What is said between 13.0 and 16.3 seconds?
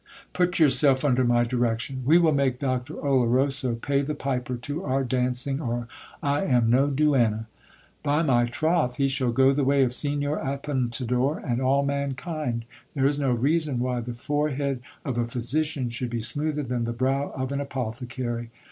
is no reason why the forehead of a phy sician should be